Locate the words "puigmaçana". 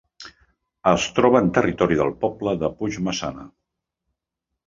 2.79-3.45